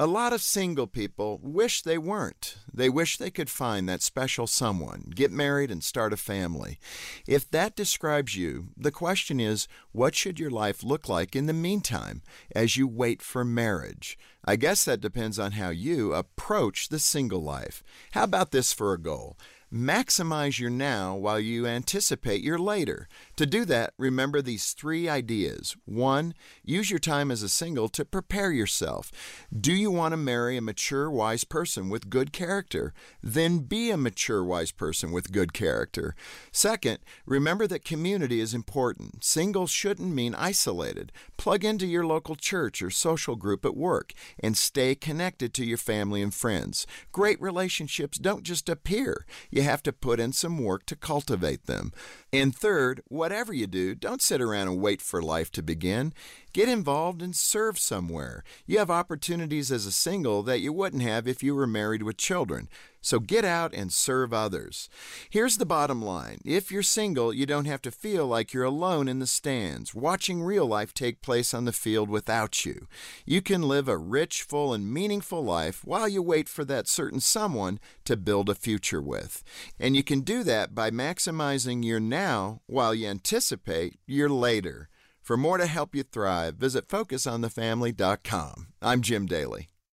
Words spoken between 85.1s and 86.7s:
For more to help you thrive,